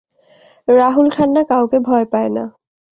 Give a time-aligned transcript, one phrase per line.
[0.67, 2.43] রাহুল খান্না কাউকে ভয় পায় না।